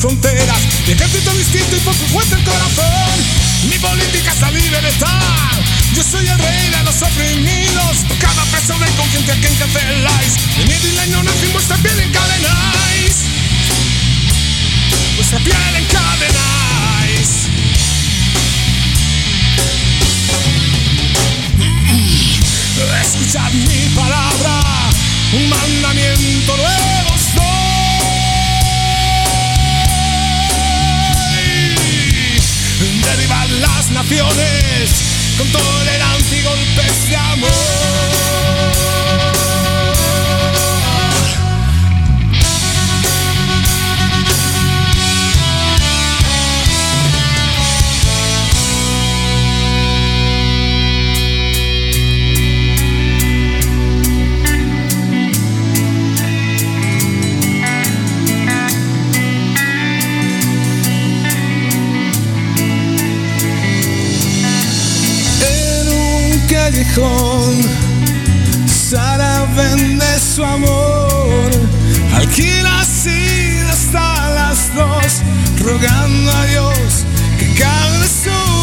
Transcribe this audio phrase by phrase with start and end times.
[0.00, 0.58] fronteras.
[0.86, 3.14] Mi ejército distinto y poco fuerte el corazón.
[3.68, 5.52] Mi política es la libertad.
[5.94, 7.96] Yo soy el rey de los oprimidos.
[8.18, 10.32] Cada persona inconsciente a quien canceláis.
[10.58, 13.14] El miedo y la ignorancia en vuestra piel encadenáis.
[15.16, 16.29] Vuestra piel encadenáis.
[34.10, 34.90] Las naciones
[35.38, 37.59] con tolerancia y golpes de amor.
[68.66, 71.50] Sara vende su amor,
[72.14, 75.22] alquila así hasta las dos,
[75.62, 77.04] rogando a Dios
[77.38, 78.59] que calme su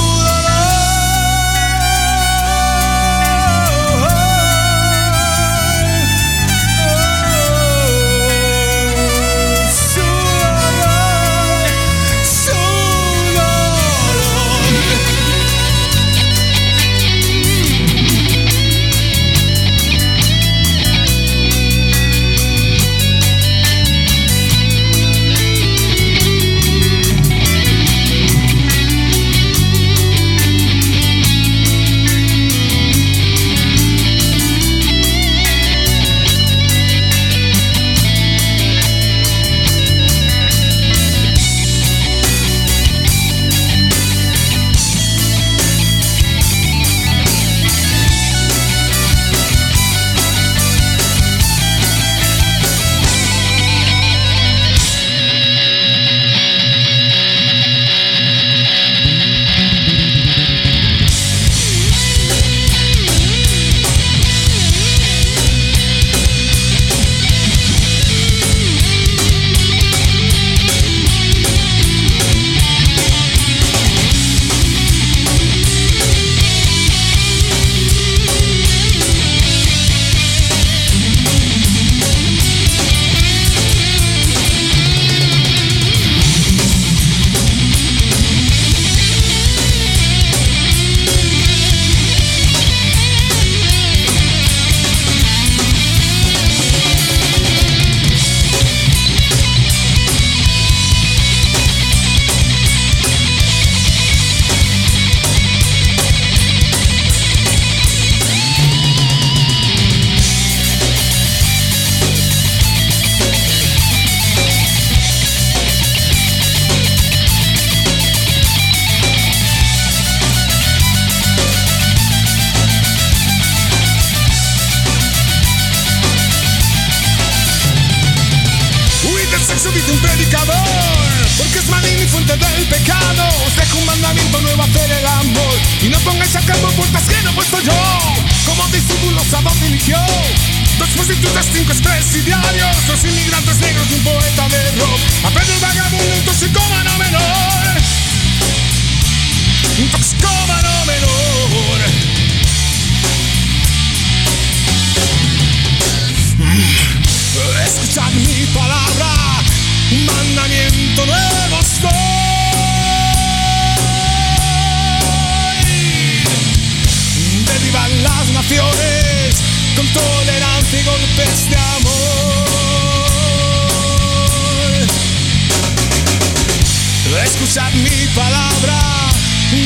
[177.48, 178.78] Escuchad mi palabra,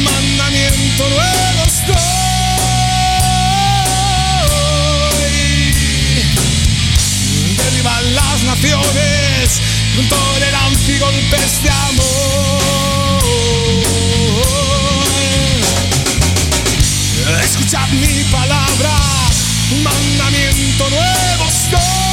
[0.03, 1.95] mandamiento nuevo estoy.
[7.57, 9.61] Derriban las naciones
[9.95, 13.23] con tolerancia y golpes de amor.
[17.43, 18.93] Escuchad mi palabra,
[19.81, 22.10] mandamiento nuevo estoy.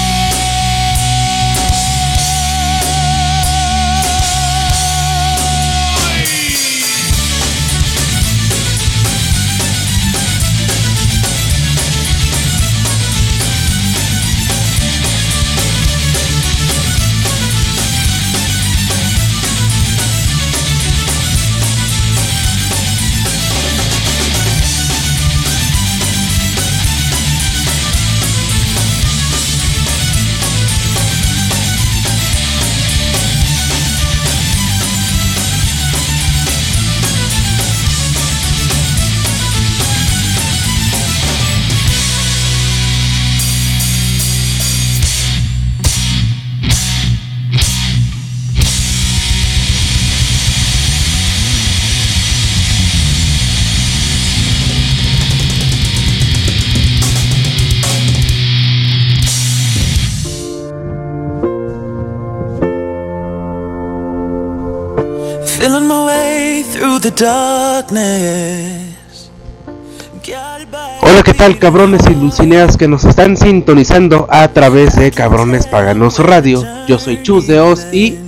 [71.03, 76.19] Hola, ¿qué tal cabrones y dulcineas que nos están sintonizando a través de Cabrones Paganos
[76.19, 76.63] Radio?
[76.87, 78.19] Yo soy Chus de Oz y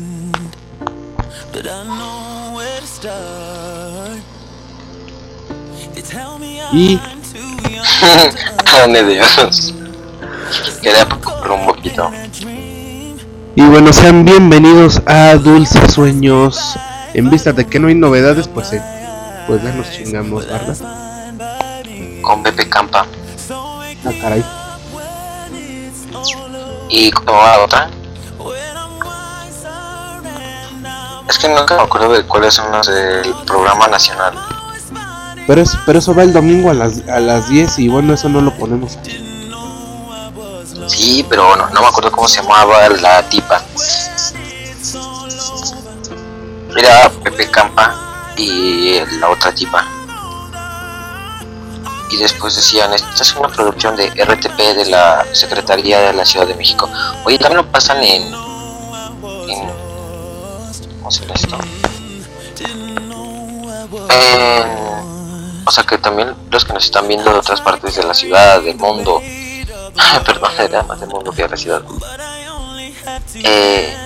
[6.73, 6.99] Y-
[8.77, 9.75] Grande Dios.
[10.83, 12.11] Quería por un poquito.
[13.57, 16.77] y bueno, sean bienvenidos a Dulces Sueños.
[17.15, 18.83] En vista de que no hay novedades, pues eh,
[19.47, 20.77] pues ya nos chingamos, ¿verdad?
[22.23, 23.07] Con Pepe Campa.
[24.05, 24.45] Ah, caray.
[26.89, 27.91] Y como va otra.
[31.29, 34.35] Es que nunca me acuerdo de cuáles son los del programa nacional.
[35.47, 38.29] Pero, es, pero eso va el domingo a las, a las 10 y bueno, eso
[38.29, 38.99] no lo ponemos.
[40.87, 43.63] Sí, pero no, no me acuerdo cómo se llamaba la tipa.
[46.77, 49.87] Era Pepe Campa y la otra tipa.
[52.11, 56.47] Y después decían, esta es una producción de RTP de la Secretaría de la Ciudad
[56.47, 56.91] de México.
[57.25, 58.23] Oye, también lo pasan en...
[59.49, 59.71] en
[60.99, 61.59] ¿Cómo se llama esto?
[65.67, 68.61] O sea que también los que nos están viendo de otras partes de la ciudad,
[68.61, 69.23] del mundo,
[70.27, 71.83] perdón, era más del mundo de la ciudad,
[73.35, 73.97] eh,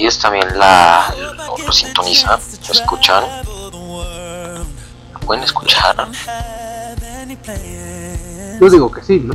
[0.00, 3.24] ellos también la, lo, lo sintonizan, lo escuchan,
[5.12, 6.08] lo pueden escuchar.
[8.60, 9.34] Yo digo que sí, ¿no?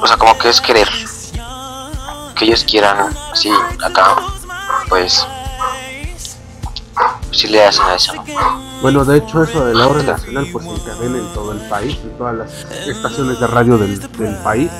[0.00, 0.88] O sea, como que es querer
[2.36, 3.50] que ellos quieran, así,
[3.84, 4.16] acá,
[4.88, 5.26] pues,
[7.32, 8.24] si le hacen a eso, ¿no?
[8.82, 11.98] Bueno, de hecho eso de la hora nacional pues se encadena en todo el país,
[12.02, 14.70] en todas las estaciones de radio del, del país.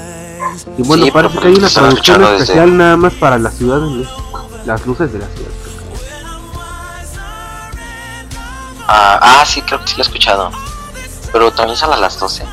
[0.79, 3.81] Y bueno, Sí, parece que hay una producción desde- especial nada más para la Ciudad
[3.81, 4.49] de México.
[4.67, 5.51] Las luces de la ciudad.
[8.93, 10.51] Ah, ah, sí, creo que sí lo he escuchado.
[11.33, 12.45] Pero también sale a las 12.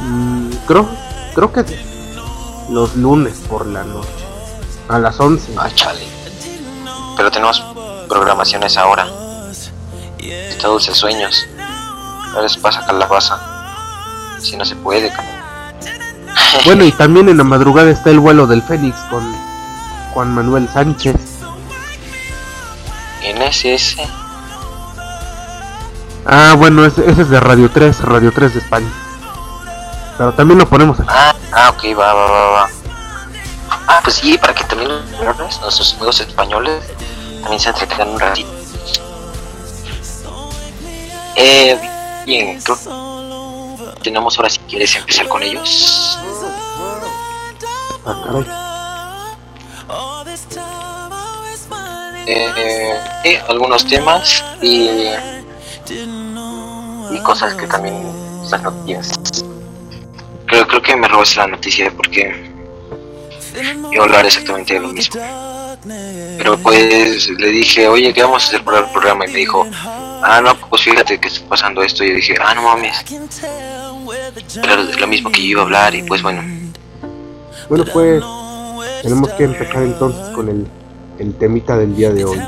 [0.00, 0.88] Mm, creo,
[1.34, 1.64] creo que
[2.70, 4.08] los lunes por la noche.
[4.88, 5.54] A las 11.
[5.56, 6.06] Ah, chale.
[7.16, 7.64] Pero tenemos
[8.08, 9.08] programaciones ahora.
[10.18, 11.46] Está Dulces Sueños.
[12.36, 13.38] A veces pasa calabaza.
[14.40, 15.10] Si no se puede.
[16.64, 19.22] Bueno, y también en la madrugada está el vuelo del Fénix con
[20.12, 21.16] Juan Manuel Sánchez.
[23.22, 24.08] En SS.
[26.26, 28.88] Ah, bueno, ese, ese es de Radio 3, Radio 3 de España.
[30.16, 31.08] Pero también lo ponemos aquí.
[31.12, 32.68] Ah, ah, ok, va, va, va, va.
[33.86, 34.90] Ah, pues sí, para que también
[35.38, 36.82] nuestros amigos españoles
[37.42, 38.50] también se entretengan un ratito.
[41.36, 41.78] Eh,
[42.24, 42.78] bien, creo,
[44.04, 46.18] tenemos ahora si quieres empezar con ellos.
[48.06, 49.34] Ah.
[52.26, 54.88] Eh, algunos temas y,
[57.10, 57.94] y cosas que también
[58.50, 59.12] las noticias.
[60.46, 62.52] Creo, creo que me robas la noticia porque
[63.92, 65.20] iba a hablar exactamente de lo mismo.
[66.38, 69.26] Pero pues le dije, oye, ¿qué vamos a hacer para el programa?
[69.26, 72.04] Y me dijo, ah, no, pues fíjate que está pasando esto.
[72.04, 73.04] Y yo dije, ah, no mames.
[74.62, 76.42] Era lo mismo que yo iba a hablar y pues bueno.
[77.68, 78.22] Bueno, pues
[79.02, 80.66] tenemos que empezar entonces con el,
[81.18, 82.40] el temita del día de hoy.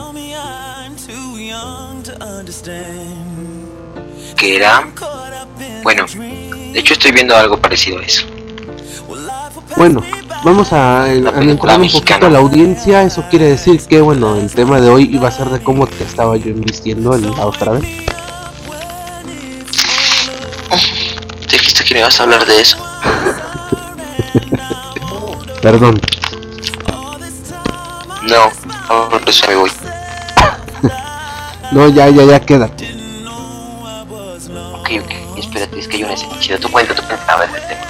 [4.36, 4.88] Que era,
[5.82, 8.26] bueno, de hecho estoy viendo algo parecido a eso.
[9.76, 10.02] Bueno,
[10.44, 13.02] vamos a, a entrar un poquito a la audiencia.
[13.02, 16.04] Eso quiere decir que, bueno, el tema de hoy iba a ser de cómo te
[16.04, 18.05] estaba yo invistiendo en la otra vez.
[21.96, 22.76] Me ibas a hablar de eso.
[25.62, 25.98] Perdón.
[28.28, 28.50] No,
[29.08, 29.72] por eso me voy.
[31.72, 32.94] No, ya, ya, ya, quédate.
[34.74, 36.60] Ok, ok, espérate, es que yo necesito.
[36.60, 37.80] Tú cuenta, tú cuenta, a ver el tema.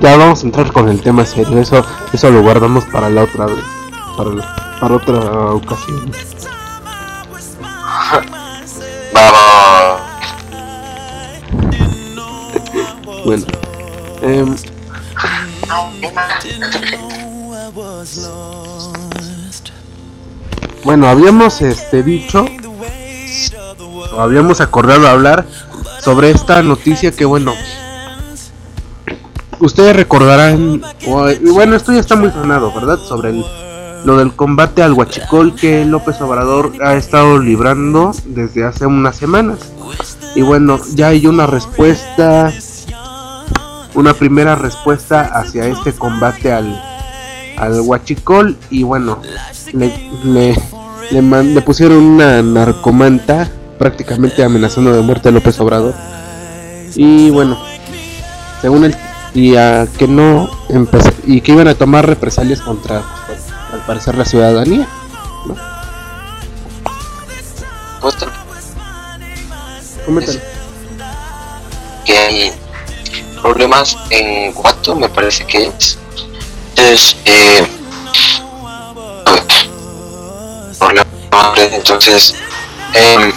[0.00, 1.58] Ya vamos a entrar con el tema serio.
[1.58, 1.84] Eso,
[2.14, 3.62] eso lo guardamos para la otra vez.
[4.16, 5.18] Para, la- para otra
[5.52, 6.10] ocasión.
[9.12, 9.95] Vamos.
[13.26, 13.44] Bueno.
[14.22, 14.54] em,
[20.84, 22.46] bueno, habíamos este dicho
[24.18, 25.44] habíamos acordado hablar
[26.00, 27.52] sobre esta noticia que bueno
[29.58, 33.44] ustedes recordarán y bueno esto ya está muy sonado verdad sobre el-
[34.04, 39.58] lo del combate al huachicol que López Obrador ha estado librando desde hace unas semanas
[40.36, 42.52] y bueno ya hay una respuesta
[43.96, 46.80] una primera respuesta hacia este combate al
[47.56, 49.20] al huachicol y bueno
[49.72, 49.86] le,
[50.24, 50.56] le,
[51.10, 55.94] le, man- le pusieron una narcomanta prácticamente amenazando de muerte a López Obrador
[56.94, 57.56] y bueno
[58.60, 58.96] según él
[59.34, 63.40] y a que no empezó y que iban a tomar represalias contra pues,
[63.72, 64.86] al parecer la ciudadanía
[68.00, 68.14] Pues,
[70.04, 70.38] Coméntalo.
[72.04, 72.52] que hay
[73.46, 75.98] problemas en Guato, me parece que es.
[76.70, 77.64] Entonces, eh,
[81.72, 82.34] entonces,
[82.92, 83.32] el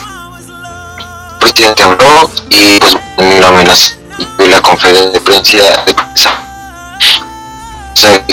[1.39, 3.93] presidente habló y pues una amenaza
[4.39, 6.31] y la conferencia de prensa de prensa
[7.93, 8.23] se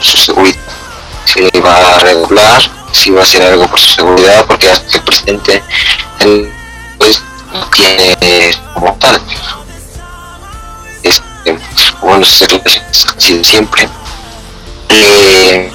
[0.00, 0.60] su seguridad
[1.24, 5.62] si va a regular si va a hacer algo por su seguridad porque el presidente
[6.20, 6.52] él,
[6.98, 7.22] pues
[7.74, 9.20] tiene como tal
[11.02, 11.58] este,
[13.34, 13.88] de siempre.
[14.88, 15.72] Eh,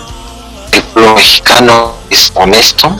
[0.72, 2.96] el pueblo mexicano es honesto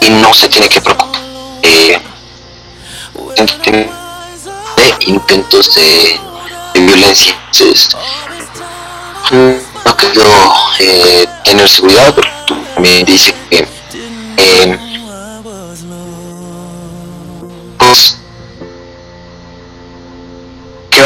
[0.00, 1.20] y no se tiene que preocupar.
[1.62, 2.00] Eh,
[4.76, 6.20] de intentos de,
[6.74, 7.96] violencia entonces
[9.84, 13.68] no creo eh, tener seguridad pero tú también dice que
[14.36, 14.79] eh,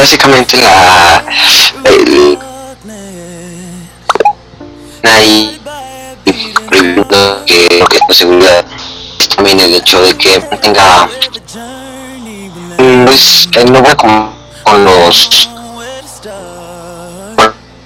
[0.04, 1.24] básicamente la
[1.84, 2.38] el,
[5.02, 5.58] ahí
[6.66, 8.66] prohibiendo que lo que es seguridad
[9.18, 11.08] es también el hecho de que tenga
[13.06, 14.30] pues no va con,
[14.62, 15.48] con los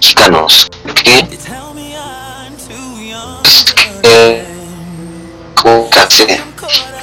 [0.01, 1.39] mexicanos que
[3.45, 4.45] pues, que
[5.55, 6.43] que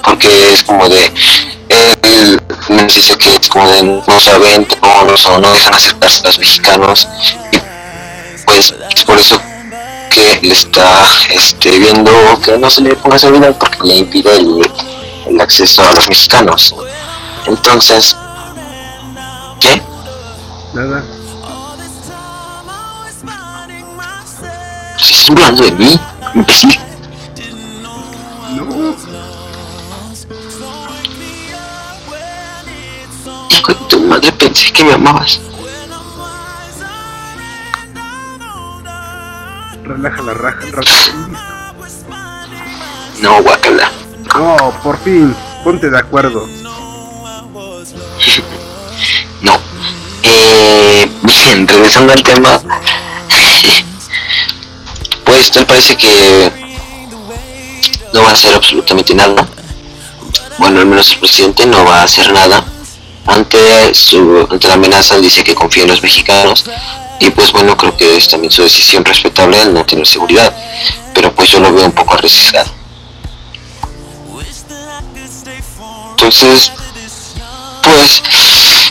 [0.03, 1.54] porque es como de
[2.03, 6.39] él dice que es como de no saben no, no, no dejan acercarse a los
[6.39, 7.07] mexicanos
[7.51, 7.57] y
[8.45, 9.41] pues es por eso
[10.09, 12.11] que le está este, viendo
[12.43, 14.71] que no se le ponga seguridad porque le impide el,
[15.27, 16.73] el acceso a los mexicanos
[17.45, 18.15] entonces
[19.59, 19.81] ¿qué?
[20.73, 21.03] Nada.
[24.97, 25.99] ¿Se estás burlando de mí?
[26.33, 26.79] imbécil
[28.55, 28.95] No.
[33.65, 35.39] Hijo de tu madre pensé que me amabas
[39.83, 41.11] Relaja la raja, raja.
[43.21, 43.91] no guacala
[44.33, 45.35] No, por fin.
[45.63, 46.47] Ponte de acuerdo.
[49.41, 49.59] No.
[50.23, 52.59] Eh, bien, regresando al tema.
[55.25, 56.51] Pues tal parece que
[58.13, 59.47] no va a hacer absolutamente nada.
[60.57, 62.63] bueno, al menos el presidente no va a hacer nada
[63.25, 66.65] ante, su, la amenaza, dice que confía en los mexicanos
[67.19, 70.55] y pues bueno, creo que es también su decisión respetable el no tener seguridad,
[71.13, 72.71] pero pues yo lo veo un poco arriesgado.
[76.11, 76.71] Entonces,
[77.83, 78.23] pues,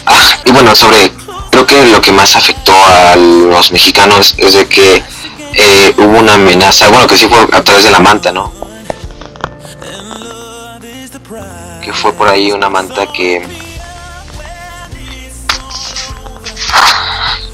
[0.07, 1.13] ah, y bueno, sobre,
[1.51, 5.03] creo que lo que más afectó a los mexicanos es de que
[5.55, 8.53] eh, hubo una amenaza, bueno, que sí fue a través de la manta, ¿no?
[11.83, 13.64] Que fue por ahí una manta que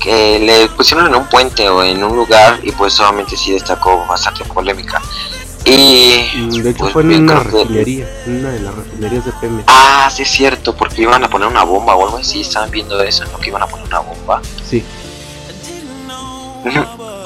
[0.01, 4.05] que le pusieron en un puente o en un lugar y pues solamente sí destacó
[4.07, 5.01] bastante polémica.
[5.65, 9.33] Y De hecho pues, fue en bien, una que- refinería, una de las refinerías de
[9.33, 9.65] Pemex.
[9.69, 13.01] Ah, sí es cierto, porque iban a poner una bomba o algo así, estaban viendo
[13.03, 13.39] eso, ¿no?
[13.39, 14.41] Que iban a poner una bomba.
[14.69, 14.83] Sí,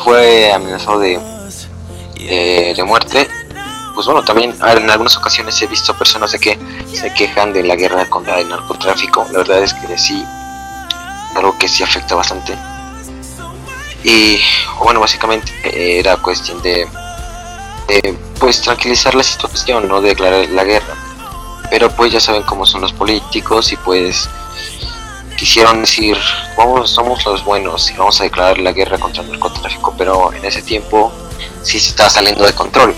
[0.03, 1.19] Fue amenazado de,
[2.19, 3.29] de, de muerte.
[3.95, 6.59] Pues bueno, también en algunas ocasiones he visto personas de que
[6.93, 9.27] se quejan de la guerra contra el narcotráfico.
[9.31, 10.25] La verdad es que sí,
[11.35, 12.57] algo que sí afecta bastante.
[14.03, 14.39] Y
[14.83, 16.87] bueno, básicamente eh, era cuestión de,
[17.89, 20.95] de, pues tranquilizar la situación, no declarar la guerra.
[21.71, 24.29] Pero pues ya saben cómo son los políticos y pues
[25.37, 26.17] quisieron decir,
[26.57, 30.45] vamos, somos los buenos y vamos a declarar la guerra contra el narcotráfico, pero en
[30.45, 31.13] ese tiempo
[31.63, 32.95] sí se estaba saliendo de control.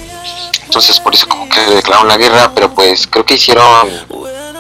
[0.65, 3.89] Entonces por eso como que declararon la guerra, pero pues creo que hicieron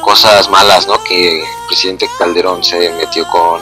[0.00, 1.03] cosas malas, ¿no?
[1.03, 3.61] Que el presidente Calderón se metió con,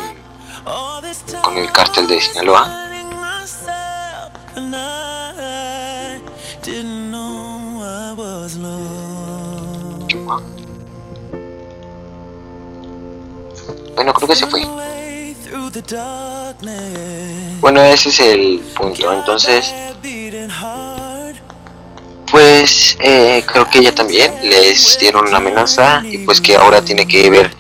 [1.43, 2.89] con el cártel de Sinaloa.
[13.95, 14.67] Bueno, creo que se fue.
[17.61, 19.13] Bueno, ese es el punto.
[19.13, 19.73] Entonces,
[22.31, 27.07] pues eh, creo que ella también les dieron una amenaza y pues que ahora tiene
[27.07, 27.51] que ver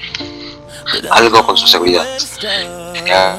[1.10, 2.06] algo con su seguridad.
[3.06, 3.32] Ya,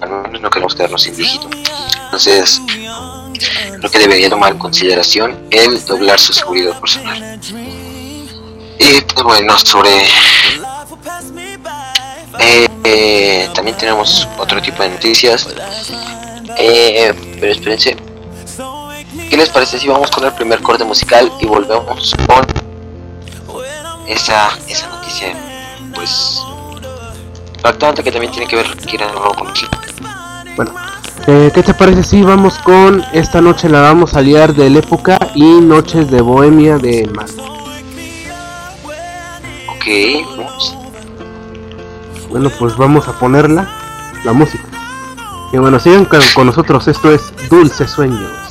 [0.00, 1.48] al menos no queremos quedarnos sin dígito.
[2.04, 2.60] Entonces,
[3.78, 7.40] creo que debería tomar en consideración el doblar su seguridad personal.
[8.78, 9.90] Y pues bueno, sobre...
[12.38, 15.48] eh, eh, también tenemos otro tipo de noticias.
[16.56, 17.96] Eh, pero espérense.
[19.30, 22.44] ¿Qué les parece si vamos con el primer corte musical y volvemos con
[24.06, 25.34] esa, esa noticia?
[25.94, 26.40] Pues...
[27.64, 29.48] Actualmente que también tiene que ver con
[30.56, 30.72] bueno.
[31.26, 35.18] Eh, ¿Qué te parece si vamos con esta noche la vamos a liar del época
[35.34, 37.26] y Noches de Bohemia de Mar?
[39.70, 40.76] Ok, vamos.
[42.28, 43.66] Bueno, pues vamos a ponerla,
[44.24, 44.64] la música.
[45.52, 48.43] Y bueno, sigan con, nosotros, esto es Dulces Sueños.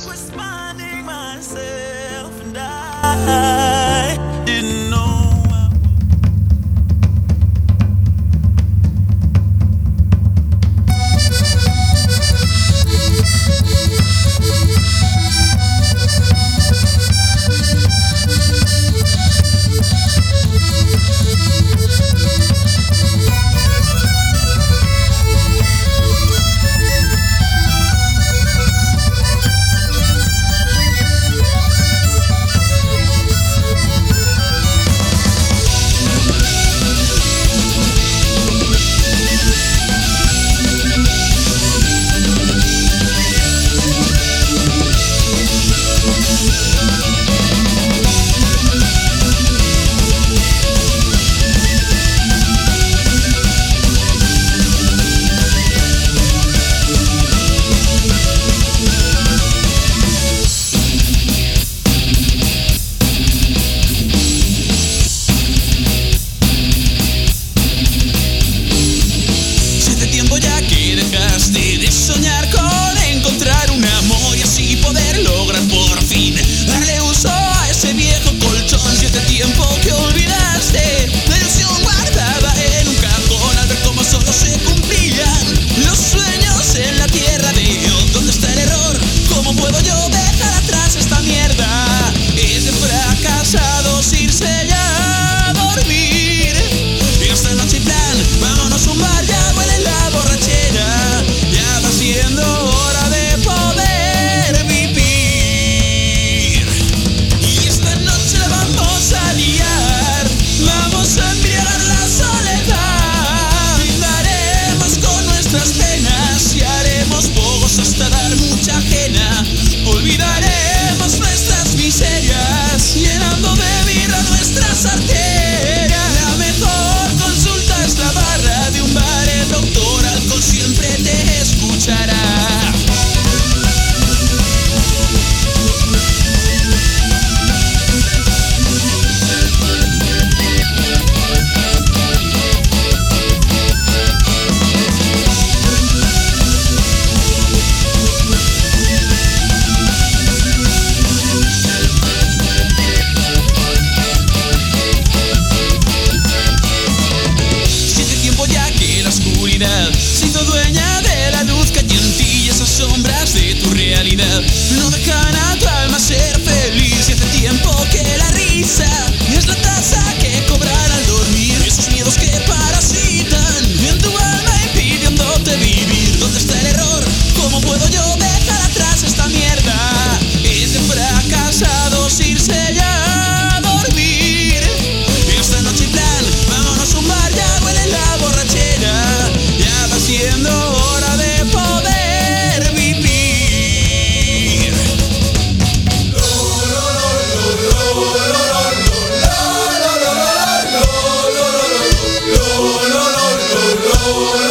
[204.04, 204.43] Hallelujah.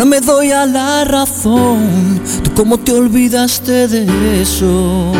[0.00, 2.22] No me doy a la razón.
[2.42, 5.12] ¿Tú cómo te olvidaste de eso?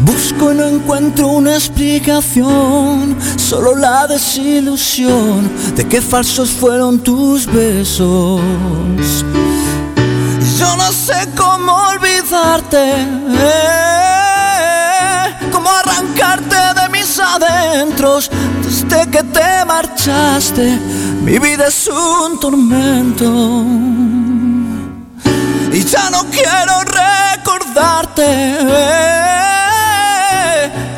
[0.00, 8.42] Busco y no encuentro una explicación, solo la desilusión de que falsos fueron tus besos.
[10.58, 13.06] Yo no sé cómo olvidarte,
[15.50, 18.30] cómo arrancarte de mis adentros
[18.62, 20.78] desde que te marchaste.
[21.22, 23.64] Mi vida es un tormento
[25.72, 28.58] y ya no quiero recordarte,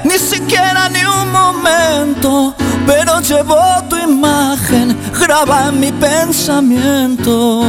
[0.05, 2.55] ni siquiera ni un momento,
[2.87, 3.59] pero llevo
[3.91, 7.65] tu imagen graba en mi pensamiento.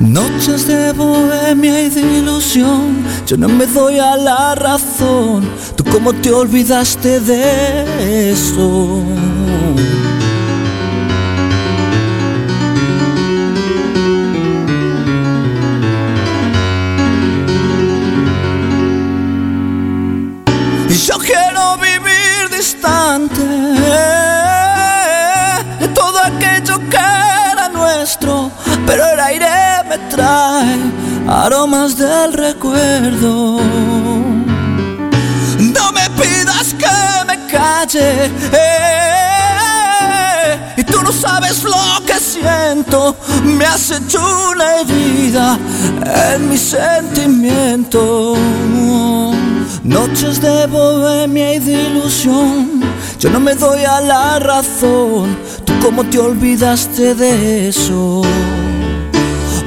[0.00, 5.48] Noches de bohemia y de ilusión, yo no me doy a la razón.
[5.94, 9.00] ¿Tú cómo te olvidaste de eso?
[20.88, 23.40] Y yo quiero vivir distante
[25.78, 26.96] de todo aquello que
[27.52, 28.50] era nuestro,
[28.84, 29.46] pero el aire
[29.88, 30.76] me trae
[31.28, 33.60] aromas del recuerdo.
[37.92, 38.30] Eh,
[40.76, 43.16] y tú no sabes lo que siento.
[43.44, 44.20] Me has hecho
[44.50, 45.58] una herida
[46.34, 48.36] en mi sentimiento.
[49.82, 52.80] Noches de bohemia y de ilusión,
[53.18, 55.36] yo no me doy a la razón.
[55.64, 58.22] ¿Tú cómo te olvidaste de eso?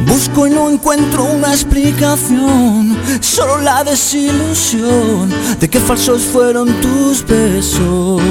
[0.08, 8.22] Busco y no encuentro una explicación, solo la desilusión de que falsos fueron tus besos.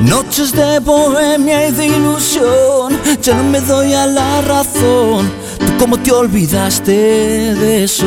[0.00, 5.30] Noches de bohemia y de ilusión, ya no me doy a la razón.
[5.58, 8.06] ¿Tú cómo te olvidaste de eso?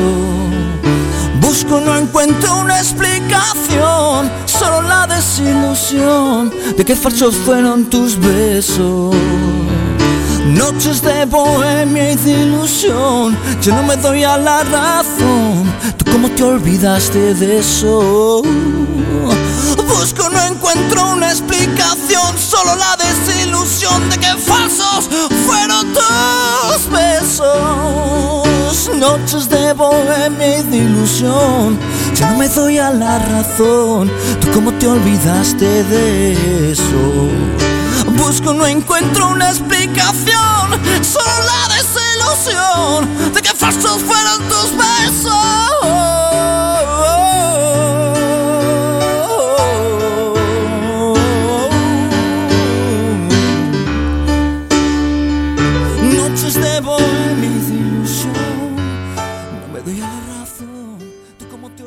[1.40, 9.16] Busco, no encuentro una explicación, solo la desilusión de que falsos fueron tus besos.
[10.56, 15.72] Noches de bohemia y de ilusión, yo no me doy a la razón.
[15.98, 18.42] ¿Tú cómo te olvidaste de eso?
[19.88, 25.10] Busco, no encuentro una explicación, solo la desilusión de que falsos
[25.46, 28.50] fueron tus besos.
[28.96, 31.80] Noches de bohemia y de ilusión,
[32.14, 34.12] yo no me doy a la razón.
[34.42, 37.30] ¿Tú cómo te olvidaste de eso?
[38.18, 40.72] Busco, no encuentro una explicación,
[41.02, 45.36] solo la desilusión de que falsos fueron tus besos.
[56.14, 58.76] Noches de bohemia y de ilusión,
[59.62, 60.98] no me doy a la razón.
[61.38, 61.84] ¿Tú cómo te?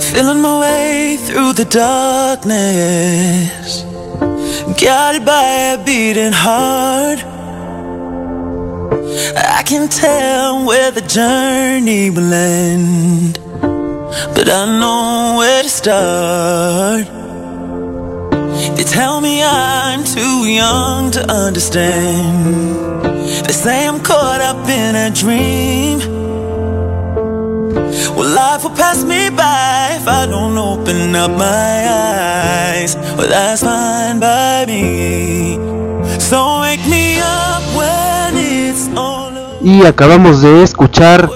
[0.00, 0.83] Feeling my way
[1.34, 2.52] through the darkness,
[4.80, 7.18] guided by a beating heart.
[9.36, 13.40] I can tell where the journey will end,
[14.36, 17.06] but I know where to start.
[18.76, 22.54] They tell me I'm too young to understand.
[23.44, 26.23] They say I'm caught up in a dream.
[28.16, 32.96] Well, life will pass me by if I don't open up my eyes.
[39.62, 41.30] Y acabamos de escuchar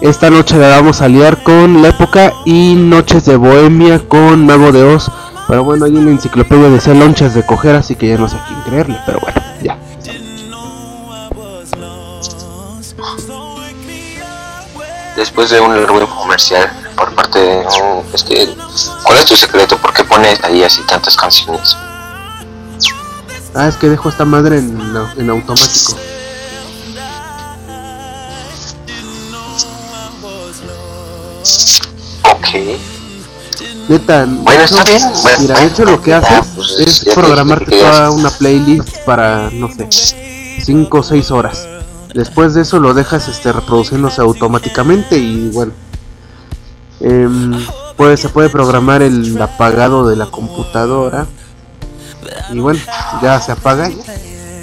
[0.00, 4.72] esta noche la vamos a liar con la época y Noches de Bohemia con Mago
[4.72, 5.10] de Oz.
[5.48, 8.36] Pero bueno, hay una enciclopedia de ser lonchas de coger, así que ya no sé
[8.46, 9.41] quién creerle, pero bueno,
[15.22, 17.64] Después de un largo comercial por parte de...
[18.26, 18.56] que,
[19.04, 19.78] ¿Cuál es tu secreto?
[19.78, 21.76] ¿Por qué pones ahí así tantas canciones?
[23.54, 24.76] Ah, es que dejo esta madre en,
[25.16, 25.92] en automático.
[32.28, 32.80] Ok.
[33.88, 35.02] Neta, Bueno, está bien.
[35.22, 39.50] Bueno, mira, de hecho lo que ya, haces pues, es programarte toda una playlist para,
[39.52, 39.86] no sé,
[40.64, 41.68] 5 o 6 horas.
[42.14, 45.72] Después de eso lo dejas este, reproduciéndose automáticamente y bueno.
[47.00, 51.26] em, pues se puede programar el apagado de la computadora.
[52.50, 52.80] Y bueno,
[53.22, 54.04] ya se apaga ya,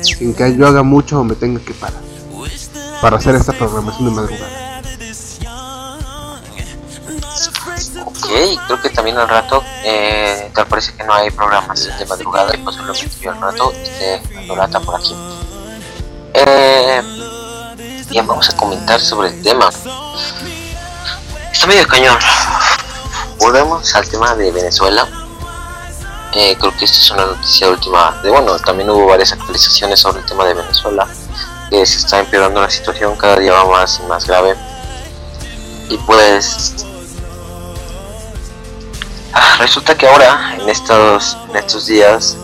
[0.02, 2.02] sin que yo haga mucho o me tenga que parar.
[3.02, 4.82] Para hacer esta programación de madrugada.
[8.06, 8.28] Ok,
[8.68, 12.58] creo que también al rato, eh, tal parece que no hay programas de madrugada y
[12.58, 15.16] posiblemente yo al rato esté dando lata por aquí.
[16.34, 17.02] Eh,
[18.10, 19.70] bien, vamos a comentar sobre el tema.
[21.52, 22.18] Está medio cañón.
[23.40, 25.08] Volvemos al tema de Venezuela.
[26.34, 28.20] Eh, creo que esta es una noticia última.
[28.24, 31.08] De bueno, también hubo varias actualizaciones sobre el tema de Venezuela.
[31.70, 34.56] Que se está empeorando la situación, cada día va más y más grave.
[35.90, 36.86] Y pues
[39.34, 42.36] Ah, resulta que ahora, en estos, en estos días,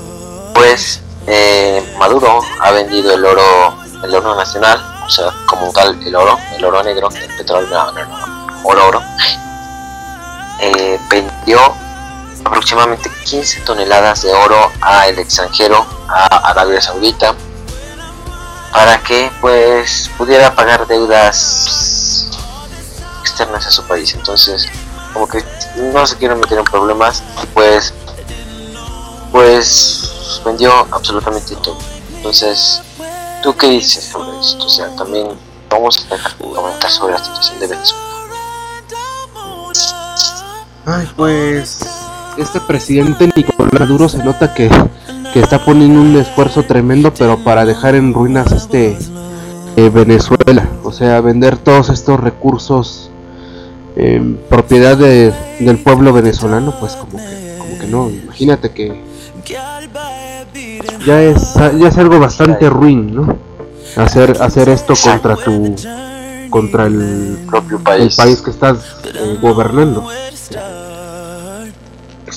[0.53, 6.15] pues eh, Maduro ha vendido el oro, el oro nacional, o sea, como tal el
[6.15, 9.01] oro, el oro negro, el petróleo, no, no, no, oro, oro,
[10.59, 11.59] eh, vendió
[12.43, 17.33] aproximadamente 15 toneladas de oro al extranjero, a Arabia Saudita,
[18.71, 22.29] para que pues pudiera pagar deudas
[23.21, 24.13] externas a su país.
[24.13, 24.67] Entonces,
[25.15, 25.43] como que
[25.77, 27.93] no se quieren meter en problemas pues
[29.31, 31.77] pues vendió absolutamente todo
[32.17, 32.81] entonces
[33.45, 35.27] tú qué dices sobre esto o sea también
[35.69, 38.03] vamos a comentar sobre la situación de Venezuela.
[40.87, 41.79] Ay pues
[42.39, 44.67] este presidente Nicolás Maduro se nota que,
[45.31, 48.97] que está poniendo un esfuerzo tremendo pero para dejar en ruinas este
[49.75, 50.67] eh, Venezuela.
[50.83, 53.11] O sea vender todos estos recursos
[53.95, 59.04] eh, propiedad de, del pueblo venezolano, pues como que, como que no, imagínate que
[59.45, 63.37] ya es, ya es algo bastante ruin, ¿no?
[63.95, 65.75] Hacer, hacer esto contra tu
[66.49, 70.07] contra el propio país, el país que estás eh, gobernando.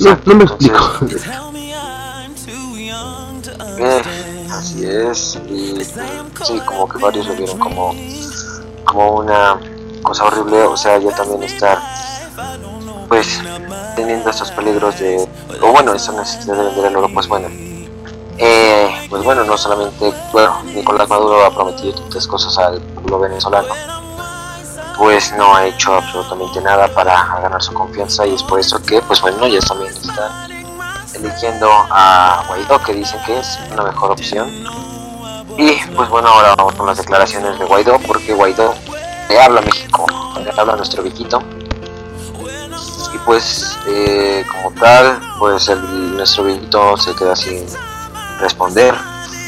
[0.01, 0.99] No, no me explico.
[3.81, 7.95] Eh, así es, y sí, como que varios lo vieron como,
[8.85, 9.61] como una
[10.03, 11.79] cosa horrible, o sea, ya también estar
[13.09, 13.41] pues
[13.97, 15.29] teniendo estos peligros de,
[15.63, 17.49] o bueno, esa necesidad de vender el oro, pues bueno,
[18.37, 23.75] eh, pues bueno, no solamente, bueno, Nicolás Maduro ha prometido tantas cosas al pueblo venezolano,
[24.97, 29.01] pues no ha hecho absolutamente nada para ganar su confianza y es por eso que,
[29.03, 30.47] pues bueno, ya también está
[31.15, 34.49] eligiendo a Guaidó, que dicen que es una mejor opción.
[35.57, 38.75] Y pues bueno, ahora vamos con las declaraciones de Guaidó, porque Guaidó
[39.29, 40.07] le habla a México,
[40.43, 41.43] le habla a nuestro Viquito.
[43.15, 47.65] Y pues, eh, como tal, pues el, nuestro Viquito se queda sin
[48.41, 48.95] responder,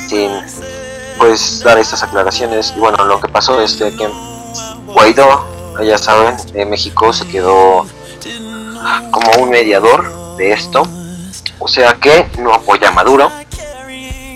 [0.08, 0.30] sin
[1.18, 2.72] pues dar estas aclaraciones.
[2.76, 4.10] Y bueno, lo que pasó es que
[4.86, 5.46] Guaidó,
[5.84, 7.86] ya saben, en México se quedó
[9.10, 10.82] como un mediador de esto.
[11.58, 13.30] O sea que no apoya a Maduro,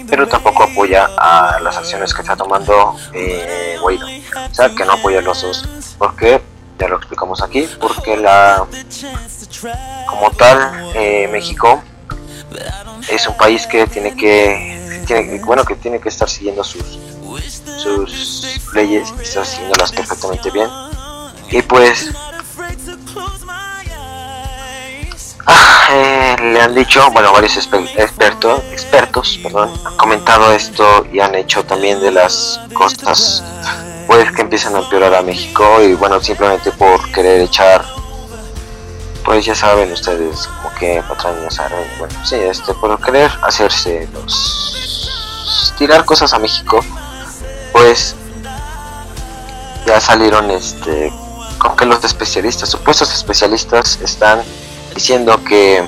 [0.09, 4.07] pero tampoco apoya a las acciones que está tomando eh, Guaidó.
[4.07, 5.69] O sea, que no apoya a los dos.
[5.97, 6.43] porque
[6.79, 7.69] Ya lo explicamos aquí.
[7.81, 8.67] Porque la,
[10.07, 11.83] como tal, eh, México
[13.09, 16.99] es un país que tiene que, tiene, bueno, que tiene que estar siguiendo sus,
[17.79, 20.69] sus leyes, está siguiéndolas perfectamente bien.
[21.51, 22.11] Y pues
[25.47, 31.35] Ah, eh, le han dicho, bueno, varios expertos, expertos, perdón, han comentado esto y han
[31.35, 33.45] hecho también de las costas,
[34.07, 37.85] pues que empiezan a empeorar a México y bueno, simplemente por querer echar,
[39.25, 41.61] pues ya saben ustedes, como que patrañas,
[41.99, 46.81] bueno, sí, este, por querer hacerse los, tirar cosas a México,
[47.73, 48.15] pues
[49.87, 51.13] ya salieron, este,
[51.59, 54.43] como que los especialistas, supuestos especialistas están
[54.95, 55.85] diciendo que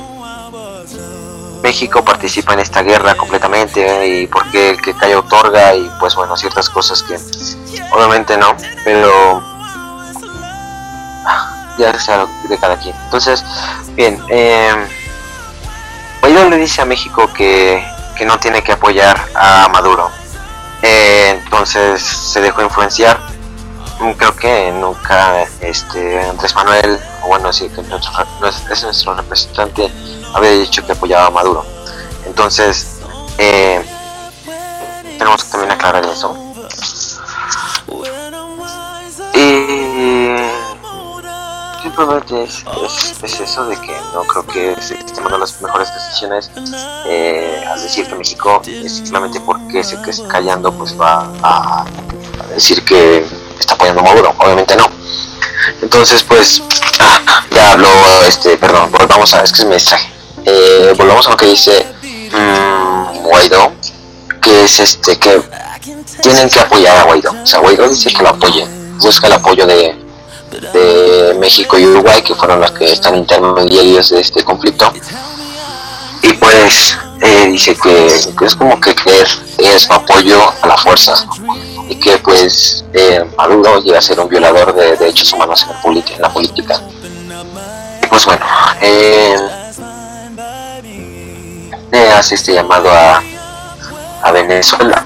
[1.66, 6.36] México participa en esta guerra completamente y porque el que cae otorga y pues bueno,
[6.36, 7.18] ciertas cosas que
[7.90, 9.42] obviamente no, pero
[11.76, 12.94] ya sea de cada quien.
[13.06, 13.44] Entonces,
[13.96, 14.76] bien, eh,
[16.22, 17.84] le dice a México que,
[18.16, 20.08] que, no tiene que apoyar a Maduro.
[20.82, 23.18] Eh, entonces se dejó influenciar.
[24.18, 28.12] Creo que nunca este Andrés Manuel bueno, sí, que nuestro,
[28.70, 29.90] es nuestro representante
[30.34, 31.64] había dicho que apoyaba a Maduro.
[32.26, 33.00] Entonces,
[33.38, 33.84] eh,
[35.18, 36.36] tenemos que también aclarar eso.
[39.34, 40.36] Y
[41.82, 42.64] simplemente es,
[43.22, 46.50] es, eso de que no creo que se esté tomando las mejores decisiones
[47.06, 52.84] eh, al decir que México simplemente porque se que callando pues va a, a decir
[52.84, 53.26] que
[53.58, 54.34] está apoyando a Maduro.
[54.38, 54.86] Obviamente no.
[55.82, 56.62] Entonces pues
[56.98, 57.88] Ah, ya habló,
[58.26, 60.08] este, perdón, volvamos a, es que se me distraje.
[60.44, 61.86] Eh, volvamos a lo que dice
[62.32, 63.72] mmm, Guaidó,
[64.40, 65.42] que es este, que
[66.22, 67.32] tienen que apoyar a Guaidó.
[67.42, 69.94] O sea, Guaidó dice que lo apoyen, busca el apoyo de,
[70.72, 74.92] de México y Uruguay, que fueron los que están intermediarios de este conflicto.
[76.22, 81.14] Y pues eh, dice que, es como que creer es apoyo a la fuerza
[81.88, 86.00] y que pues eh, Maduro llega a ser un violador de derechos humanos en la,
[86.14, 86.80] en la política.
[88.02, 88.44] Y pues bueno,
[88.80, 89.36] eh,
[92.16, 93.22] hace este llamado a,
[94.22, 95.04] a Venezuela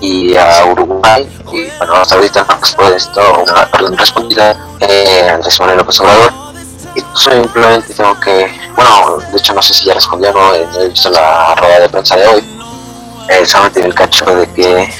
[0.00, 1.28] y a Uruguay.
[1.52, 2.46] Y bueno hasta ahorita
[2.78, 6.32] no esto una perdón, respondida eh, Andrés Manuel López Obrador.
[6.94, 10.66] Y pues, simplemente tengo que bueno de hecho no sé si ya respondió no, eh,
[10.80, 12.55] he visto la rueda de prensa de hoy
[13.28, 14.92] eh, solamente el cacho de que,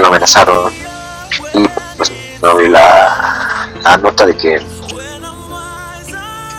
[0.00, 0.72] lo amenazaron
[1.54, 3.68] y pues no vi la,
[4.02, 4.60] nota de que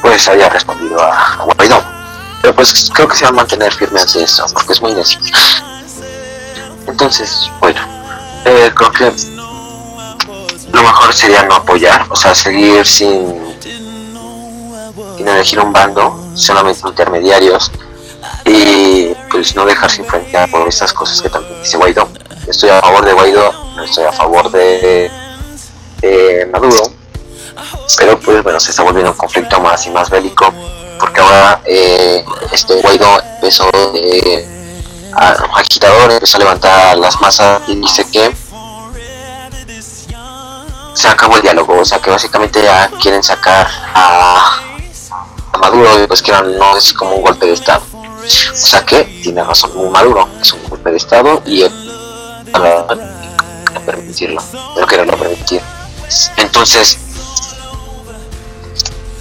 [0.01, 1.84] pues había respondido a, a Guaidó.
[2.41, 5.19] Pero pues creo que se va a mantener firme ante eso porque es muy necio.
[6.88, 7.80] Entonces, bueno,
[8.45, 9.13] eh, creo que
[10.74, 13.41] lo mejor sería no apoyar, o sea, seguir sin,
[15.17, 17.71] sin elegir un bando, solamente intermediarios,
[18.46, 22.10] y pues no dejarse influenciar por estas cosas que también dice Guaidó.
[22.48, 25.10] Estoy a favor de Guaidó, no estoy a favor de,
[26.52, 26.91] Maduro,
[27.98, 30.54] pero pues bueno, se está volviendo un conflicto más y más bélico,
[31.00, 34.54] porque ahora eh, este Guaidó empezó de
[35.56, 38.36] agitador empezó a levantar las masas y dice que
[40.94, 44.60] se acabó el diálogo, o sea que básicamente ya quieren sacar a,
[45.60, 47.93] Maduro y pues que no es como un golpe de estado.
[48.26, 51.63] O sea que tiene razón un Maduro, es un golpe de estado y
[52.51, 52.88] para
[53.86, 54.41] permitirlo,
[54.76, 55.61] pero quiero no permitir.
[56.38, 56.97] Entonces,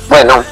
[0.08, 0.44] bueno,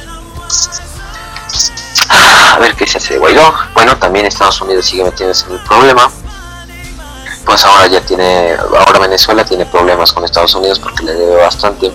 [2.08, 3.54] a ver qué se hace de Guaidó.
[3.74, 6.10] Bueno, también Estados Unidos sigue metiéndose en el problema.
[7.44, 11.92] Pues ahora ya tiene, ahora Venezuela tiene problemas con Estados Unidos porque le debe bastante.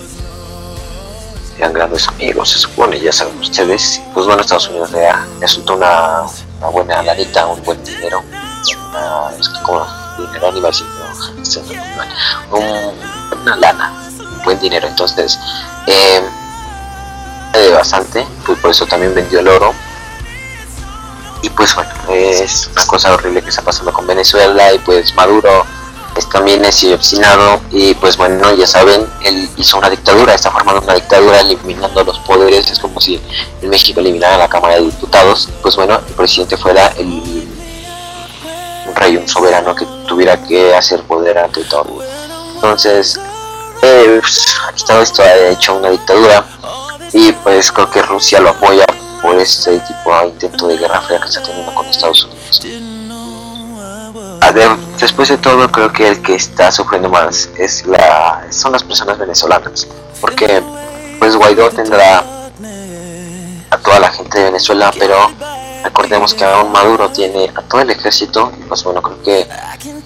[1.58, 4.00] Eran grandes amigos, se supone, ya saben ustedes.
[4.12, 5.08] Pues bueno, Estados Unidos le,
[5.40, 6.24] resultó una,
[6.58, 8.22] una buena lanita, un buen dinero.
[8.90, 9.30] Una,
[9.62, 9.86] como
[10.18, 10.50] dinero a
[12.50, 12.94] un,
[13.42, 14.88] una lana, un buen dinero.
[14.88, 15.38] Entonces,
[15.86, 16.22] eh,
[17.72, 19.74] bastante, pues por eso también vendió el oro
[21.42, 25.64] y pues bueno, es una cosa horrible que está pasando con Venezuela y pues Maduro
[26.16, 30.82] es también es obstinado y pues bueno, ya saben, él hizo una dictadura, está formando
[30.82, 33.20] una dictadura eliminando los poderes, es como si
[33.62, 37.06] en México eliminara la Cámara de Diputados, pues bueno, el presidente fuera el
[38.86, 42.02] un rey, un soberano que tuviera que hacer poder ante todo.
[42.54, 43.18] Entonces,
[43.82, 44.56] eh, pues,
[44.86, 46.44] todo esto ha hecho una dictadura
[47.12, 48.84] y pues creo que Rusia lo apoya
[49.22, 52.60] por este tipo de intento de guerra fría que está teniendo con Estados Unidos.
[55.00, 59.18] Después de todo, creo que el que está sufriendo más es la, son las personas
[59.18, 59.86] venezolanas,
[60.20, 60.62] porque
[61.18, 62.24] pues Guaidó tendrá
[63.70, 65.30] a toda la gente de Venezuela, pero
[65.84, 69.48] recordemos que aún Maduro tiene a todo el ejército, pues bueno, creo que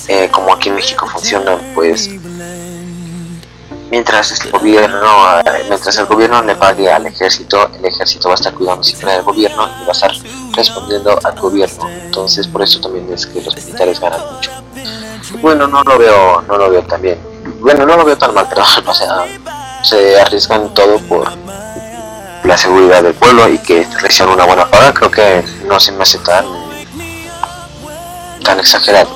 [0.09, 2.11] eh, como aquí en México funciona, pues
[3.91, 5.09] mientras el gobierno
[5.69, 9.23] mientras el gobierno le pague al ejército el ejército va a estar cuidando siempre del
[9.23, 10.13] gobierno y va a estar
[10.53, 11.89] respondiendo al gobierno.
[11.89, 14.51] Entonces por eso también es que los militares ganan mucho.
[15.41, 17.19] Bueno no lo veo no lo veo tan bien.
[17.61, 19.27] Bueno no lo veo tan mal pero o sea
[19.83, 21.31] se arriesgan todo por
[22.45, 24.93] la seguridad del pueblo y que reciban una buena paga.
[24.93, 26.45] Creo que no se me hace tan
[28.45, 29.11] tan exagerado.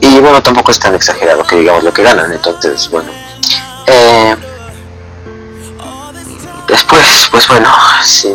[0.00, 2.32] Y bueno tampoco es tan exagerado que digamos lo que ganan.
[2.32, 3.10] Entonces bueno
[3.86, 4.36] eh,
[6.68, 7.68] después, pues bueno,
[8.02, 8.34] sin,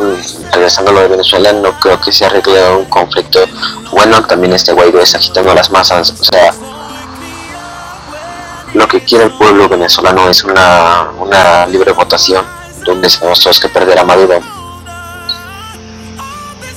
[0.51, 3.39] regresando a lo de Venezuela, no creo que se arregle un conflicto.
[3.91, 6.53] Bueno, también este Guaidó es agitando las masas, o sea,
[8.73, 12.43] lo que quiere el pueblo venezolano es una, una libre votación,
[12.84, 14.41] donde sabemos todos que perder a Maduro.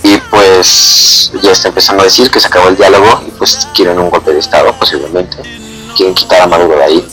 [0.03, 3.99] Y pues ya está empezando a decir que se acabó el diálogo y pues quieren
[3.99, 5.39] un golpe de Estado posiblemente.
[5.97, 7.09] Quieren quitar a Maduro de ahí.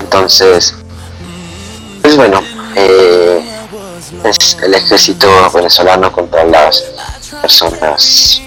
[0.00, 0.74] Entonces,
[2.02, 2.40] pues bueno,
[2.76, 3.49] eh,
[4.24, 6.84] es el ejército venezolano contra las
[7.40, 8.40] personas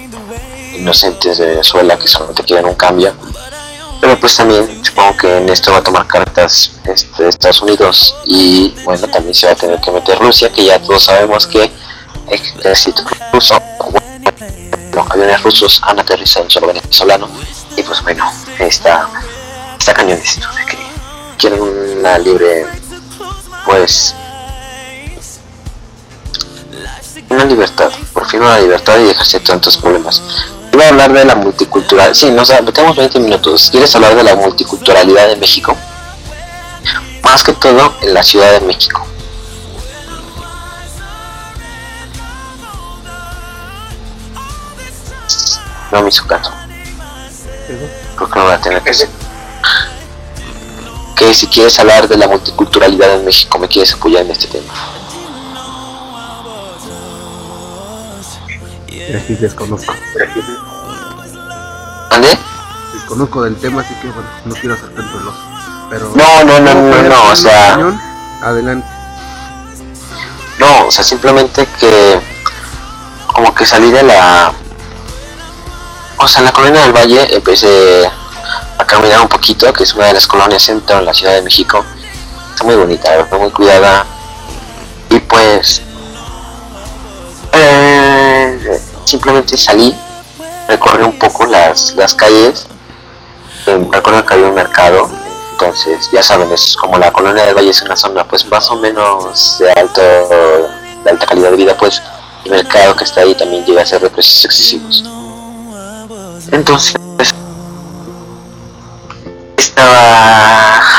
[0.74, 3.14] inocentes de Venezuela que solamente quieren un cambio.
[4.01, 8.74] Pero pues también supongo que en esto va a tomar cartas este, Estados Unidos y
[8.84, 12.41] bueno, también se va a tener que meter Rusia, que ya todos sabemos que el
[12.59, 13.61] ejército ruso,
[14.91, 17.30] los aviones rusos han aterrizado en suelo venezolano
[17.78, 19.09] y pues bueno, está,
[19.80, 20.78] está cañón esto de que
[21.38, 22.66] quieren una libre
[23.66, 24.16] pues
[27.34, 30.21] una libertad, por fin una libertad y dejarse tantos problemas.
[30.71, 33.69] Iba a hablar de la multiculturalidad, sí, nos tenemos 20 minutos.
[33.69, 35.75] ¿Quieres hablar de la multiculturalidad de México?
[37.23, 39.05] Más que todo en la Ciudad de México.
[45.91, 46.49] No, mi sucato.
[48.15, 49.09] Creo que no voy a tener que hacer.
[51.15, 54.73] Que si quieres hablar de la multiculturalidad en México, me quieres apoyar en este tema.
[59.16, 59.93] Aquí desconozco.
[62.09, 62.38] ¿Vale?
[62.93, 65.39] Desconozco del tema, así que bueno, no quiero hacer tanto el oso.
[65.89, 66.11] Pero.
[66.16, 67.78] No, no, no, no, no, o sea,
[68.41, 68.88] Adelante.
[70.59, 72.20] no, o sea, simplemente que
[73.28, 74.53] como que salí de la,
[76.18, 78.09] o sea, en la colonia del Valle empecé
[78.78, 81.41] a caminar un poquito, que es una de las colonias centro en la Ciudad de
[81.41, 81.84] México.
[82.51, 84.05] Está muy bonita, está muy cuidada.
[85.09, 85.82] Y pues,
[89.05, 89.95] simplemente salí,
[90.67, 92.67] recorrí un poco las, las calles.
[93.65, 95.09] Eh, recuerdo que había un mercado,
[95.51, 98.75] entonces ya saben, es como la colonia del Valle es una zona pues más o
[98.75, 102.01] menos de alto, de alta calidad de vida, pues
[102.43, 105.03] el mercado que está ahí también llega a ser de precios excesivos.
[106.51, 106.95] Entonces,
[109.57, 110.53] estaba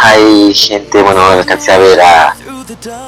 [0.05, 2.36] hay gente, bueno, alcancé a ver a,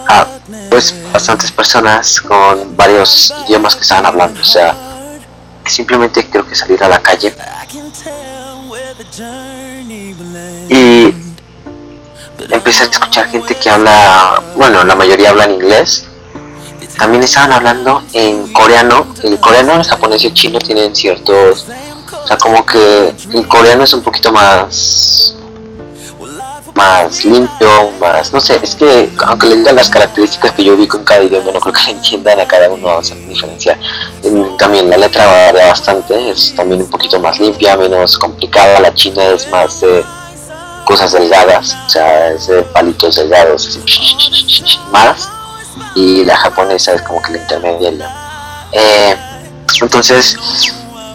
[0.09, 0.26] a,
[0.70, 4.74] pues bastantes personas con varios idiomas que estaban hablando, o sea,
[5.71, 7.35] simplemente creo que salir a la calle
[10.69, 11.14] y
[12.51, 16.07] empecé a escuchar gente que habla, bueno, la mayoría hablan inglés.
[16.99, 19.07] También estaban hablando en coreano.
[19.23, 21.67] El coreano, el japonés y el chino tienen ciertos,
[22.12, 25.35] o sea, como que el coreano es un poquito más
[26.77, 30.99] más limpio, más, no sé, es que aunque le digan las características que yo ubico
[30.99, 33.79] en cada idioma, no creo que entiendan a cada uno, o sea, diferencia.
[34.22, 38.93] En- También la letra varía bastante, es también un poquito más limpia, menos complicada, la
[38.95, 40.05] china es más de
[40.85, 45.29] cosas delgadas, o sea, es de palitos delgados, así, más,
[45.95, 47.91] y la japonesa es como que la intermedia.
[48.72, 49.16] Eh,
[49.81, 50.37] entonces,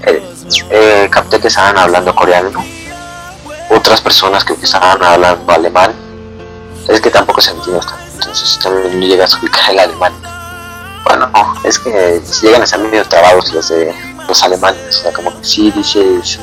[0.08, 0.24] eh,
[0.72, 2.52] eh, capté que estaban hablando coreano,
[3.72, 5.94] otras personas que estaban hablando alemán,
[6.88, 7.82] es que tampoco se entiende
[8.14, 10.14] entonces también no llegas a ubicar el alemán.
[11.04, 13.94] Bueno, no, es que llegan a ser medio trabados los de
[14.28, 16.40] los alemanes, o sea, como que sí dices,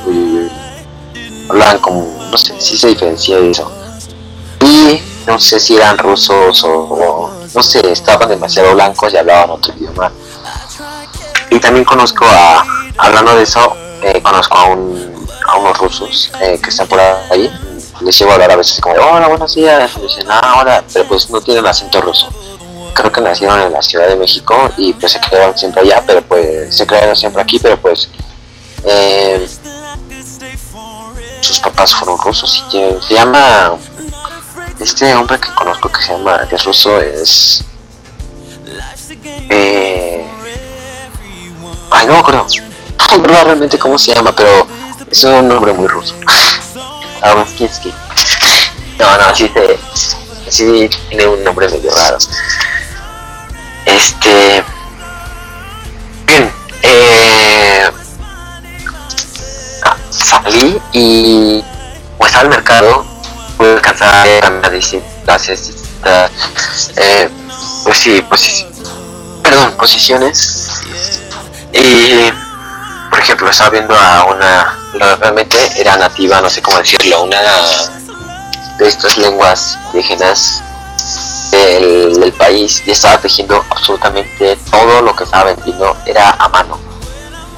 [1.49, 3.71] hablaban como, no sé, sí se diferencia eso.
[4.61, 9.51] Y no sé si eran rusos o, o, no sé, estaban demasiado blancos y hablaban
[9.51, 10.11] otro idioma.
[11.51, 12.65] Y también conozco a,
[12.99, 15.18] hablando de eso, eh, conozco a, un,
[15.49, 17.51] a unos rusos eh, que están por ahí.
[18.01, 19.97] Les llevo a hablar a veces como, hola, buenos días.
[19.97, 22.29] Me dicen, ah, hola, pero pues no tienen acento ruso.
[22.95, 26.23] Creo que nacieron en la Ciudad de México y pues se quedaron siempre allá, pero
[26.23, 28.09] pues se quedaron siempre aquí, pero pues
[28.85, 29.49] eh,
[31.41, 33.77] sus papás fueron rusos y tienen- se llama
[34.79, 37.65] este hombre que conozco que se llama que es ruso es
[39.51, 40.25] eh,
[41.91, 42.47] ay no me acuerdo
[43.45, 44.67] realmente cómo se llama pero
[45.11, 46.15] es un nombre muy ruso.
[47.23, 47.93] Aronskinsky
[48.99, 49.79] no no sí se
[50.51, 52.19] sí tiene un nombre medio raro.
[53.87, 54.65] Este
[56.27, 56.53] bien
[56.83, 57.91] eh,
[60.11, 61.65] salí y
[62.19, 63.05] pues al mercado
[63.57, 64.27] pude alcanzar
[64.65, 66.31] a distintas, distintas
[66.97, 67.29] eh,
[67.85, 68.67] pues sí, posi-
[69.43, 70.69] perdón, posiciones.
[71.73, 72.31] Y
[73.11, 77.39] por ejemplo estaba viendo a una realmente era nativa, no sé cómo decirlo, una
[78.79, 80.63] de estas lenguas indígenas
[81.51, 86.79] del, país y estaba tejiendo absolutamente todo lo que estaba vendiendo era a mano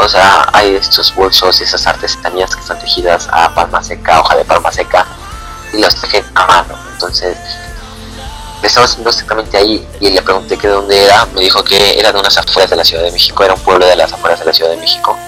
[0.03, 4.35] o sea, hay estos bolsos y esas artesanías que están tejidas a palma seca, hoja
[4.35, 5.07] de palma seca,
[5.75, 6.75] y los tejen a mano.
[6.93, 7.37] Entonces,
[8.63, 11.27] haciendo exactamente ahí y le pregunté que de dónde era.
[11.35, 13.87] Me dijo que era de unas afueras de la Ciudad de México, era un pueblo
[13.87, 15.19] de las afueras de la Ciudad de México.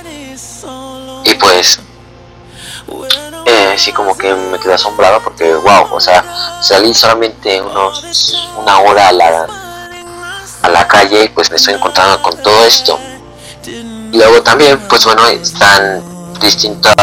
[1.25, 1.79] Y pues,
[3.47, 6.25] eh, sí, como que me quedé asombrado porque, wow, o sea,
[6.63, 9.47] salí solamente unos, una hora a la,
[10.63, 12.99] a la calle y pues me estoy encontrando con todo esto.
[13.67, 16.03] Y luego también, pues bueno, están
[16.41, 16.95] distintas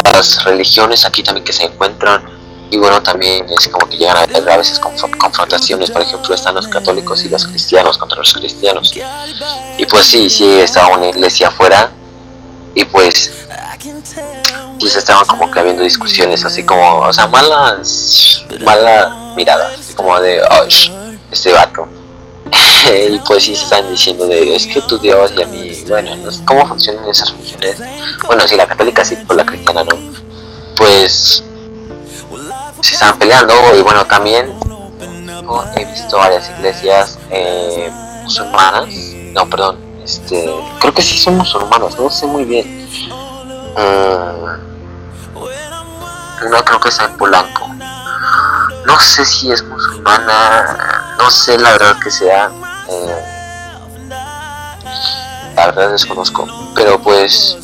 [0.44, 2.38] religiones aquí también que se encuentran.
[2.72, 5.90] Y bueno, también es como que llegan a haber a veces confr- confrontaciones.
[5.90, 8.94] Por ejemplo, están los católicos y los cristianos contra los cristianos.
[9.78, 11.90] Y pues sí, sí, estaba una iglesia afuera.
[12.76, 13.39] Y pues
[13.80, 18.46] sí se estaban como que habiendo discusiones así como, o sea, malas,
[19.36, 19.80] miradas.
[19.80, 20.66] Así como de, oh,
[21.32, 21.88] este vato.
[23.10, 26.16] y pues sí se están diciendo de es que tu Dios y a mí, bueno,
[26.16, 27.78] no sé cómo funcionan esas religiones.
[28.26, 29.98] Bueno, si la católica sí, por la cristiana no.
[30.76, 31.44] Pues
[32.82, 34.54] se estaban peleando y bueno, también
[35.76, 37.92] he visto varias iglesias eh,
[38.24, 38.88] musulmanas.
[39.34, 40.50] No, perdón, este,
[40.80, 42.79] creo que sí son musulmanos, no sé muy bien.
[43.76, 44.70] Mm,
[46.50, 47.68] no creo que sea en Polanco.
[48.86, 52.50] No sé si es musulmana, no sé la verdad que sea.
[52.90, 53.24] Eh,
[55.56, 56.48] la verdad desconozco.
[56.76, 57.58] Pero pues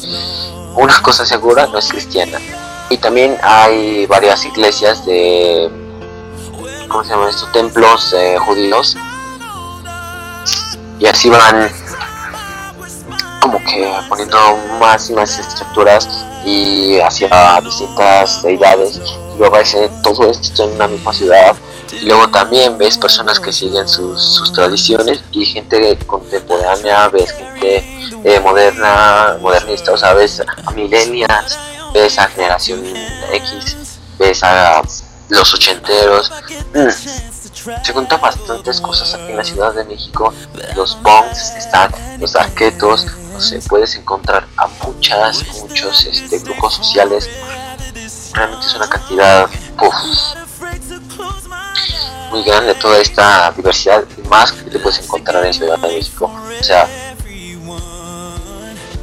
[0.75, 2.39] una cosa segura no es cristiana.
[2.89, 5.69] Y también hay varias iglesias de,
[6.87, 7.47] ¿cómo se llama esto?
[7.47, 8.95] Templos eh, judíos.
[10.99, 11.69] Y así van
[13.45, 14.37] como que poniendo
[14.79, 16.07] más y más estructuras
[16.43, 18.97] y hacia distintas deidades.
[18.97, 21.55] Y luego ves todo esto en una misma ciudad.
[21.91, 28.39] Y luego también ves personas que siguen sus, tradiciones y gente contemporánea, ves gente eh,
[28.39, 31.59] moderna, modernista, o sea, ves a millennials,
[31.93, 32.81] ves a generación
[33.31, 34.81] X, ves a
[35.29, 36.31] los ochenteros.
[36.73, 36.89] Mm.
[37.83, 40.33] Se juntan bastantes cosas aquí en la Ciudad de México.
[40.75, 47.29] Los punks están, los arquetos, no sé, puedes encontrar a muchas, muchos este, grupos sociales.
[48.33, 49.49] Realmente es una cantidad
[52.31, 56.31] muy grande toda esta diversidad y más que te puedes encontrar en Ciudad de México.
[56.59, 56.87] O sea,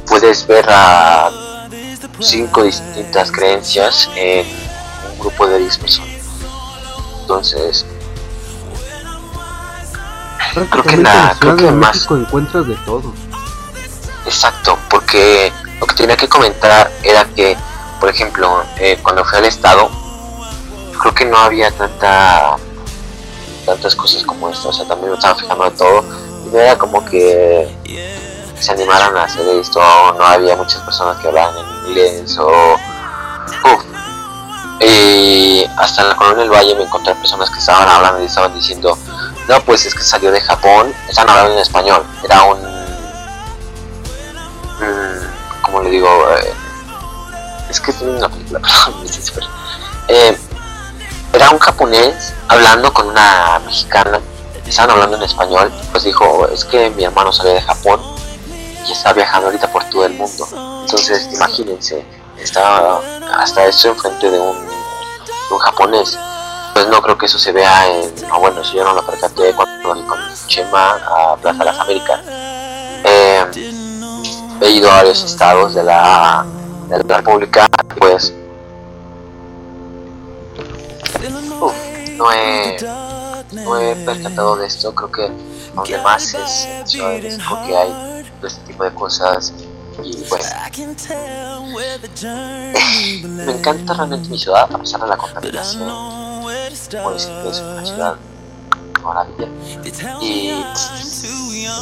[0.07, 1.29] puedes ver a
[2.19, 4.47] cinco distintas creencias en
[5.11, 6.09] un grupo de 10 personas.
[7.21, 7.85] Entonces,
[10.71, 13.13] creo que la, creo que más México encuentras de todo.
[14.25, 17.57] Exacto, porque lo que tenía que comentar era que,
[17.99, 19.89] por ejemplo, eh, cuando fui al estado,
[20.99, 22.57] creo que no había tanta
[23.65, 26.03] tantas cosas como esto, o sea, también me estaba fijando todo,
[26.45, 27.73] y no era como que
[28.59, 29.79] se animaran a hacer esto,
[30.17, 32.75] no había muchas personas que hablaban en inglés, o...
[34.79, 38.53] Y hasta en la colonia del Valle me encontré personas que estaban hablando y estaban
[38.53, 38.97] diciendo,
[39.47, 42.82] no, pues es que salió de Japón, estaban hablando en español, era un...
[45.61, 46.07] como le digo?
[46.37, 46.53] Eh,
[47.69, 48.61] es que tiene una película,
[50.07, 50.37] eh,
[51.33, 54.19] era un japonés hablando con una mexicana,
[54.67, 57.99] estaban hablando en español, pues dijo, es que mi hermano salió de Japón
[58.87, 60.47] y está viajando ahorita por todo el mundo.
[60.81, 62.05] Entonces, imagínense,
[62.37, 62.99] está
[63.37, 64.57] hasta esto enfrente de un,
[65.49, 66.19] un japonés.
[66.73, 68.27] Pues no creo que eso se vea en.
[68.27, 72.19] No, bueno, eso yo no lo percaté cuando con Chema a Plaza de las Américas.
[73.03, 73.82] Eh,
[74.63, 76.45] he ido a varios estados de la,
[76.89, 77.67] de la República,
[77.99, 78.33] pues.
[81.61, 81.73] Uf,
[82.17, 82.77] no he,
[83.51, 84.93] no he percatado de esto.
[84.95, 85.31] Creo que
[85.75, 89.53] donde más es en Ciudad de México que hay este tipo de cosas
[90.03, 90.45] y bueno
[93.23, 96.43] me encanta realmente mi ciudad a pesar de la contaminación
[97.03, 98.15] pues es una ciudad
[99.03, 99.47] maravilla
[100.21, 100.51] y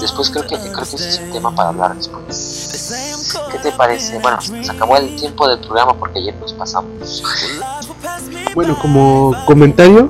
[0.02, 4.20] después creo que creo que ese es un tema para hablar después ¿qué te parece?
[4.20, 7.24] bueno se acabó el tiempo del programa porque ayer nos pasamos
[8.54, 10.10] bueno como comentario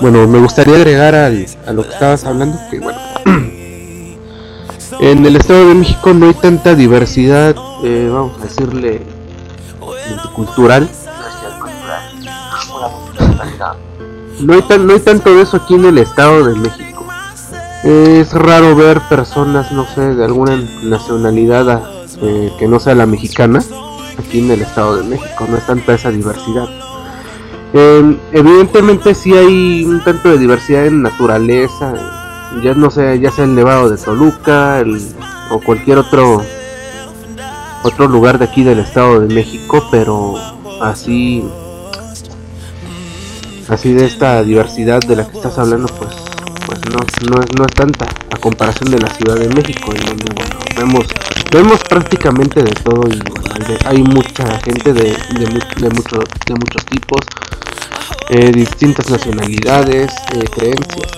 [0.00, 2.98] bueno me gustaría agregar al, a lo que estabas hablando que bueno
[5.00, 7.54] En el Estado de México no hay tanta diversidad,
[7.84, 9.02] eh, vamos a decirle,
[10.34, 10.88] cultural.
[14.40, 16.85] No hay, tan, no hay tanto de eso aquí en el Estado de México.
[17.84, 21.82] Es raro ver personas, no sé, de alguna nacionalidad
[22.20, 23.62] eh, que no sea la mexicana
[24.18, 25.46] aquí en el Estado de México.
[25.48, 26.68] No es tanta esa diversidad.
[27.72, 31.92] Eh, evidentemente sí hay un tanto de diversidad en naturaleza,
[32.62, 34.82] ya no sé, ya sea el Nevado de Toluca
[35.50, 36.42] o cualquier otro
[37.82, 40.36] otro lugar de aquí del Estado de México, pero
[40.80, 41.44] así
[43.68, 46.25] así de esta diversidad de la que estás hablando, pues
[46.66, 46.98] pues no,
[47.30, 50.44] no, no es tanta a comparación de la Ciudad de México, en donde
[50.76, 51.06] vemos
[51.50, 53.22] vemos prácticamente de todo y
[53.86, 57.20] hay mucha gente de, de, de, de muchos tipos,
[58.28, 61.12] eh, distintas nacionalidades, eh, creencias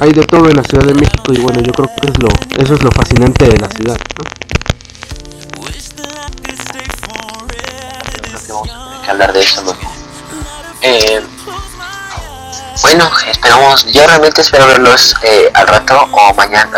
[0.00, 2.28] hay de todo en la Ciudad de México y bueno, yo creo que es lo,
[2.62, 4.34] eso es lo fascinante de la ciudad, ¿no?
[9.04, 9.62] que hablar de eso,
[10.82, 11.20] Eh,
[12.82, 16.70] bueno, esperamos, yo realmente espero verlos eh, al rato o mañana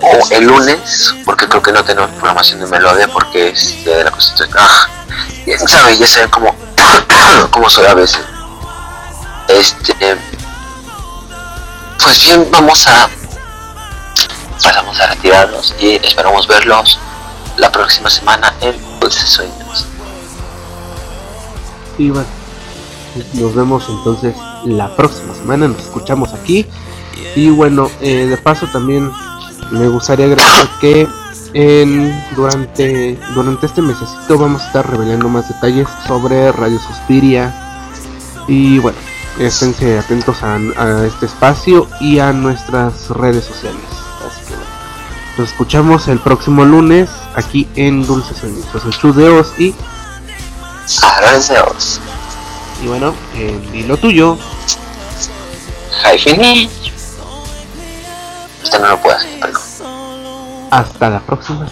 [0.00, 4.10] o, el lunes, porque creo que no tenemos programación de Melodia porque es de la
[4.10, 4.50] Constitución.
[4.58, 4.88] Ah,
[5.46, 6.56] ya saben, ya saben cómo,
[7.50, 8.20] cómo soy a veces.
[9.48, 10.16] Este,
[12.02, 13.08] pues bien, vamos a
[14.62, 16.98] pasamos a retirarnos y esperamos verlos
[17.56, 19.86] la próxima semana en Dulces Sueños.
[21.98, 22.41] Y bueno,
[23.34, 24.34] nos vemos entonces
[24.64, 26.66] la próxima semana, nos escuchamos aquí.
[27.34, 29.10] Y bueno, eh, de paso también
[29.70, 31.08] me gustaría agradecer que
[31.54, 37.54] en, durante, durante este mesecito vamos a estar revelando más detalles sobre Radio Suspiria.
[38.48, 38.98] Y bueno,
[39.38, 40.58] esténse atentos a,
[41.06, 43.80] este espacio y a nuestras redes sociales.
[44.26, 44.70] Así que bueno,
[45.38, 48.64] nos escuchamos el próximo lunes aquí en Dulces Sueños.
[48.72, 49.74] Yo soy Chudeos y...
[52.82, 54.36] Y bueno, eh, lo tuyo.
[58.62, 59.86] Usted no lo puede hacer,
[60.70, 61.68] Hasta la próxima.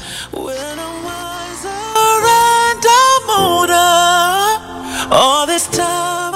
[5.12, 6.29] all this time